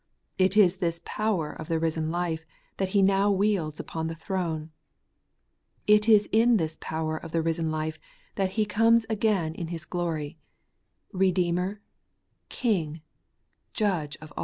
[0.39, 2.43] It is this power of the risen life
[2.77, 4.71] that He now wields upon the throne.
[5.85, 7.99] It is in this power of the risen life
[8.33, 10.39] that He comes again in His glory;
[11.13, 11.81] Eedeemer,
[12.49, 13.01] King,
[13.73, 14.39] Judge of aU.